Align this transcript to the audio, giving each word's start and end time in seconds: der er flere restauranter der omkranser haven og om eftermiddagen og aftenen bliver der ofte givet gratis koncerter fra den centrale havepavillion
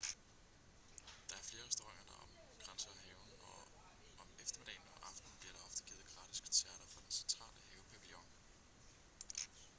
der 1.29 1.35
er 1.35 1.43
flere 1.49 1.65
restauranter 1.67 2.03
der 2.07 2.21
omkranser 2.53 2.89
haven 3.03 3.29
og 3.51 4.23
om 4.23 4.27
eftermiddagen 4.43 4.85
og 4.95 5.07
aftenen 5.09 5.37
bliver 5.39 5.53
der 5.53 5.63
ofte 5.69 5.83
givet 5.83 6.05
gratis 6.15 6.41
koncerter 6.45 6.87
fra 6.93 7.01
den 7.05 7.11
centrale 7.19 7.59
havepavillion 7.69 8.27